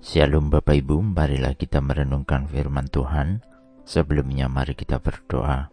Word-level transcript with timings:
Shalom 0.00 0.48
Bapak 0.48 0.80
Ibu, 0.80 1.12
marilah 1.12 1.52
kita 1.52 1.84
merenungkan 1.84 2.48
firman 2.48 2.88
Tuhan. 2.88 3.44
Sebelumnya 3.84 4.48
mari 4.48 4.72
kita 4.72 4.96
berdoa. 4.96 5.68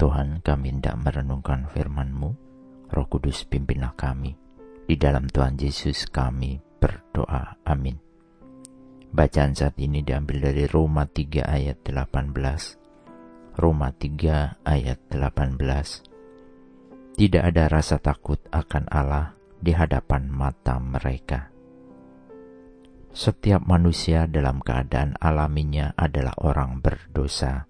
Tuhan 0.00 0.40
kami 0.40 0.72
hendak 0.72 0.96
merenungkan 0.96 1.68
firman-Mu, 1.68 2.30
Roh 2.88 3.06
Kudus 3.12 3.44
pimpinlah 3.44 3.92
kami. 4.00 4.32
Di 4.88 4.96
dalam 4.96 5.28
Tuhan 5.28 5.60
Yesus 5.60 6.08
kami 6.08 6.56
berdoa. 6.80 7.60
Amin. 7.68 8.00
Bacaan 9.12 9.52
saat 9.52 9.76
ini 9.76 10.00
diambil 10.00 10.48
dari 10.48 10.64
Roma 10.64 11.04
3 11.04 11.52
ayat 11.52 11.84
18. 11.84 12.32
Roma 13.60 13.92
3 13.92 14.64
ayat 14.64 15.04
18. 15.12 17.12
Tidak 17.12 17.42
ada 17.44 17.68
rasa 17.68 18.00
takut 18.00 18.40
akan 18.48 18.88
Allah 18.88 19.36
di 19.60 19.76
hadapan 19.76 20.32
mata 20.32 20.80
mereka 20.80 21.57
setiap 23.18 23.66
manusia 23.66 24.30
dalam 24.30 24.62
keadaan 24.62 25.18
alaminya 25.18 25.90
adalah 25.98 26.38
orang 26.38 26.78
berdosa. 26.78 27.66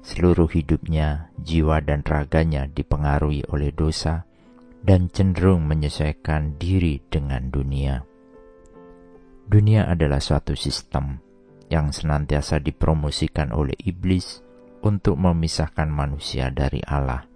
Seluruh 0.00 0.48
hidupnya, 0.48 1.28
jiwa 1.36 1.84
dan 1.84 2.00
raganya 2.00 2.64
dipengaruhi 2.72 3.44
oleh 3.52 3.68
dosa 3.68 4.24
dan 4.80 5.12
cenderung 5.12 5.68
menyesuaikan 5.68 6.56
diri 6.56 7.04
dengan 7.04 7.52
dunia. 7.52 8.00
Dunia 9.44 9.92
adalah 9.92 10.24
suatu 10.24 10.56
sistem 10.56 11.20
yang 11.68 11.92
senantiasa 11.92 12.56
dipromosikan 12.56 13.52
oleh 13.52 13.76
iblis 13.84 14.40
untuk 14.80 15.20
memisahkan 15.20 15.92
manusia 15.92 16.48
dari 16.48 16.80
Allah. 16.88 17.28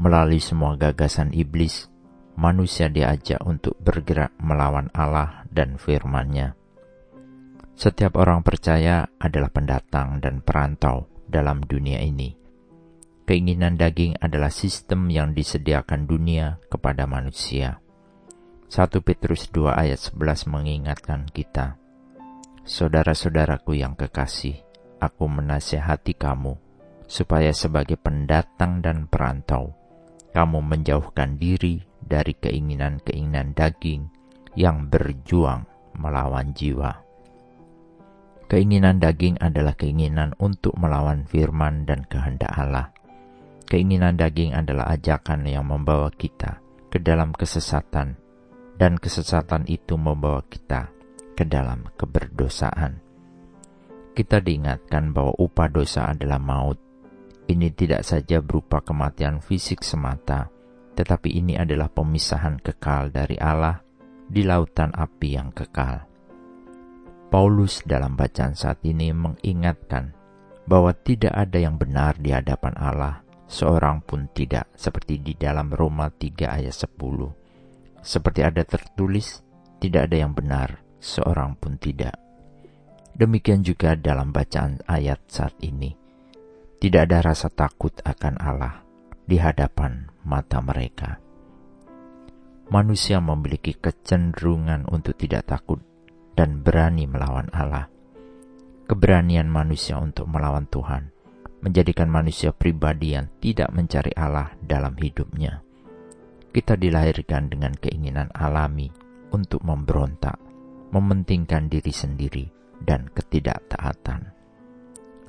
Melalui 0.00 0.40
semua 0.40 0.80
gagasan 0.80 1.36
iblis, 1.36 1.92
manusia 2.32 2.88
diajak 2.88 3.44
untuk 3.44 3.76
bergerak 3.76 4.32
melawan 4.40 4.88
Allah 4.96 5.44
dan 5.52 5.76
firman-Nya. 5.76 6.61
Setiap 7.72 8.20
orang 8.20 8.44
percaya 8.44 9.08
adalah 9.18 9.48
pendatang 9.48 10.20
dan 10.20 10.44
perantau 10.44 11.08
dalam 11.26 11.64
dunia 11.64 11.98
ini. 12.04 12.36
Keinginan 13.22 13.80
daging 13.80 14.20
adalah 14.20 14.52
sistem 14.52 15.08
yang 15.08 15.32
disediakan 15.32 16.04
dunia 16.04 16.60
kepada 16.68 17.08
manusia. 17.08 17.80
1 18.72 18.88
Petrus 19.04 19.52
2 19.52 19.72
ayat 19.72 20.00
11 20.00 20.48
mengingatkan 20.48 21.28
kita, 21.28 21.76
Saudara-saudaraku 22.62 23.74
yang 23.74 23.98
kekasih, 23.98 24.62
aku 25.02 25.26
menasihati 25.26 26.14
kamu, 26.14 26.54
supaya 27.10 27.50
sebagai 27.50 27.98
pendatang 27.98 28.78
dan 28.78 29.10
perantau, 29.10 29.74
kamu 30.30 30.62
menjauhkan 30.62 31.36
diri 31.36 31.82
dari 31.98 32.38
keinginan-keinginan 32.38 33.52
daging 33.52 34.06
yang 34.54 34.86
berjuang 34.86 35.66
melawan 35.98 36.54
jiwa. 36.54 37.01
Keinginan 38.52 39.00
daging 39.00 39.40
adalah 39.40 39.72
keinginan 39.72 40.36
untuk 40.36 40.76
melawan 40.76 41.24
firman 41.24 41.88
dan 41.88 42.04
kehendak 42.04 42.52
Allah. 42.52 42.92
Keinginan 43.64 44.20
daging 44.20 44.52
adalah 44.52 44.92
ajakan 44.92 45.48
yang 45.48 45.64
membawa 45.64 46.12
kita 46.12 46.60
ke 46.92 47.00
dalam 47.00 47.32
kesesatan, 47.32 48.20
dan 48.76 49.00
kesesatan 49.00 49.64
itu 49.72 49.96
membawa 49.96 50.44
kita 50.52 50.92
ke 51.32 51.48
dalam 51.48 51.88
keberdosaan. 51.96 53.00
Kita 54.12 54.44
diingatkan 54.44 55.16
bahwa 55.16 55.32
upah 55.40 55.72
dosa 55.72 56.12
adalah 56.12 56.36
maut. 56.36 56.76
Ini 57.48 57.72
tidak 57.72 58.04
saja 58.04 58.44
berupa 58.44 58.84
kematian 58.84 59.40
fisik 59.40 59.80
semata, 59.80 60.52
tetapi 60.92 61.40
ini 61.40 61.56
adalah 61.56 61.88
pemisahan 61.88 62.60
kekal 62.60 63.08
dari 63.16 63.40
Allah 63.40 63.80
di 64.28 64.44
lautan 64.44 64.92
api 64.92 65.40
yang 65.40 65.56
kekal. 65.56 66.11
Paulus 67.32 67.80
dalam 67.88 68.12
bacaan 68.12 68.52
saat 68.52 68.84
ini 68.84 69.08
mengingatkan 69.08 70.12
bahwa 70.68 70.92
tidak 70.92 71.32
ada 71.32 71.64
yang 71.64 71.80
benar 71.80 72.20
di 72.20 72.28
hadapan 72.28 72.76
Allah, 72.76 73.24
seorang 73.48 74.04
pun 74.04 74.28
tidak, 74.36 74.68
seperti 74.76 75.16
di 75.16 75.32
dalam 75.40 75.72
Roma 75.72 76.12
3 76.12 76.28
ayat 76.60 76.76
10. 76.76 78.04
Seperti 78.04 78.44
ada 78.44 78.60
tertulis, 78.68 79.40
tidak 79.80 80.12
ada 80.12 80.16
yang 80.20 80.36
benar, 80.36 80.84
seorang 81.00 81.56
pun 81.56 81.80
tidak. 81.80 82.20
Demikian 83.16 83.64
juga 83.64 83.96
dalam 83.96 84.28
bacaan 84.28 84.84
ayat 84.84 85.24
saat 85.24 85.56
ini. 85.64 85.88
Tidak 86.84 87.00
ada 87.00 87.32
rasa 87.32 87.48
takut 87.48 87.96
akan 88.04 88.36
Allah 88.44 88.84
di 89.24 89.40
hadapan 89.40 90.04
mata 90.28 90.60
mereka. 90.60 91.16
Manusia 92.68 93.24
memiliki 93.24 93.72
kecenderungan 93.72 94.84
untuk 94.92 95.16
tidak 95.16 95.48
takut 95.48 95.80
dan 96.36 96.64
berani 96.64 97.04
melawan 97.08 97.48
Allah. 97.52 97.88
Keberanian 98.88 99.48
manusia 99.48 99.96
untuk 99.96 100.28
melawan 100.28 100.68
Tuhan 100.68 101.12
menjadikan 101.62 102.10
manusia 102.10 102.50
pribadi 102.50 103.14
yang 103.14 103.30
tidak 103.38 103.70
mencari 103.70 104.10
Allah 104.18 104.50
dalam 104.58 104.98
hidupnya. 104.98 105.62
Kita 106.52 106.76
dilahirkan 106.76 107.48
dengan 107.48 107.72
keinginan 107.72 108.28
alami 108.34 108.90
untuk 109.32 109.64
memberontak, 109.64 110.36
mementingkan 110.92 111.70
diri 111.70 111.94
sendiri, 111.94 112.44
dan 112.82 113.08
ketidaktaatan. 113.14 114.34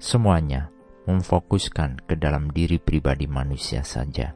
Semuanya 0.01 0.67
memfokuskan 1.07 2.03
ke 2.03 2.19
dalam 2.19 2.51
diri 2.51 2.81
pribadi 2.81 3.29
manusia 3.29 3.85
saja. 3.85 4.35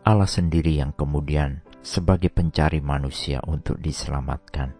Allah 0.00 0.30
sendiri 0.30 0.80
yang 0.80 0.96
kemudian 0.96 1.60
sebagai 1.84 2.32
pencari 2.32 2.80
manusia 2.80 3.44
untuk 3.44 3.76
diselamatkan 3.84 4.79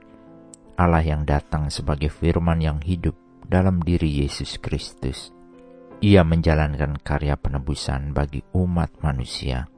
Allah 0.80 1.04
yang 1.04 1.28
datang 1.28 1.68
sebagai 1.68 2.08
firman 2.08 2.56
yang 2.56 2.80
hidup 2.80 3.12
dalam 3.44 3.84
diri 3.84 4.24
Yesus 4.24 4.56
Kristus. 4.56 5.28
Ia 6.00 6.24
menjalankan 6.24 6.96
karya 7.04 7.36
penebusan 7.36 8.16
bagi 8.16 8.40
umat 8.56 8.88
manusia, 9.04 9.68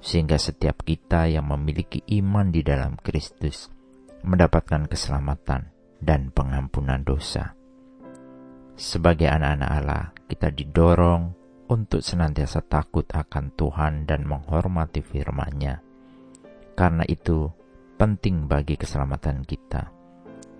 sehingga 0.00 0.40
setiap 0.40 0.80
kita 0.80 1.28
yang 1.28 1.52
memiliki 1.52 2.00
iman 2.24 2.48
di 2.48 2.64
dalam 2.64 2.96
Kristus 2.96 3.68
mendapatkan 4.24 4.88
keselamatan 4.88 5.68
dan 6.00 6.32
pengampunan 6.32 7.04
dosa. 7.04 7.52
Sebagai 8.80 9.28
anak-anak 9.28 9.70
Allah, 9.76 10.04
kita 10.24 10.48
didorong 10.56 11.36
untuk 11.68 12.00
senantiasa 12.00 12.64
takut 12.64 13.04
akan 13.12 13.52
Tuhan 13.52 14.08
dan 14.08 14.24
menghormati 14.24 15.04
firman-Nya. 15.04 15.84
Karena 16.72 17.04
itu, 17.04 17.44
penting 18.00 18.48
bagi 18.48 18.80
keselamatan 18.80 19.44
kita 19.44 19.95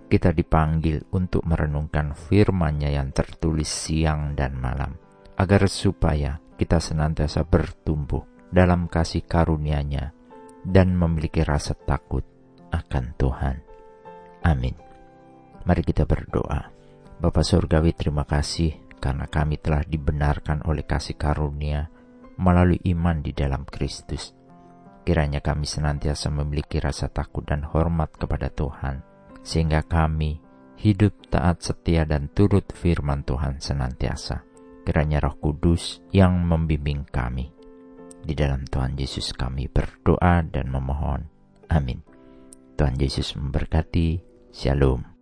kita 0.07 0.31
dipanggil 0.31 1.03
untuk 1.11 1.43
merenungkan 1.43 2.15
firman-Nya 2.15 2.95
yang 2.95 3.11
tertulis 3.11 3.67
siang 3.67 4.39
dan 4.39 4.55
malam, 4.55 4.95
agar 5.35 5.67
supaya 5.67 6.39
kita 6.55 6.79
senantiasa 6.79 7.43
bertumbuh 7.43 8.23
dalam 8.47 8.87
kasih 8.87 9.27
karunia-Nya 9.27 10.15
dan 10.63 10.95
memiliki 10.95 11.43
rasa 11.43 11.75
takut 11.75 12.23
akan 12.71 13.05
Tuhan. 13.19 13.55
Amin. 14.47 14.75
Mari 15.67 15.83
kita 15.83 16.07
berdoa. 16.07 16.71
Bapa 17.19 17.43
Surgawi 17.43 17.91
terima 17.91 18.23
kasih 18.23 18.95
karena 19.03 19.27
kami 19.27 19.59
telah 19.59 19.83
dibenarkan 19.83 20.63
oleh 20.63 20.87
kasih 20.87 21.19
karunia 21.19 21.91
melalui 22.39 22.79
iman 22.95 23.19
di 23.19 23.35
dalam 23.35 23.67
Kristus. 23.67 24.31
Kiranya 25.03 25.43
kami 25.43 25.67
senantiasa 25.67 26.31
memiliki 26.31 26.79
rasa 26.79 27.11
takut 27.11 27.43
dan 27.43 27.63
hormat 27.67 28.15
kepada 28.15 28.51
Tuhan 28.51 29.16
sehingga 29.47 29.79
kami 29.87 30.43
hidup 30.75 31.31
taat 31.31 31.63
setia 31.63 32.03
dan 32.03 32.27
turut 32.35 32.67
firman 32.75 33.23
Tuhan 33.23 33.63
senantiasa. 33.63 34.43
Kiranya 34.83 35.23
Roh 35.23 35.39
Kudus 35.39 36.03
yang 36.11 36.43
membimbing 36.43 37.07
kami. 37.07 37.51
Di 38.27 38.35
dalam 38.35 38.67
Tuhan 38.67 38.99
Yesus 38.99 39.31
kami 39.31 39.71
berdoa 39.71 40.43
dan 40.43 40.67
memohon. 40.67 41.31
Amin. 41.71 42.03
Tuhan 42.75 42.99
Yesus 42.99 43.39
memberkati. 43.39 44.19
Shalom. 44.51 45.16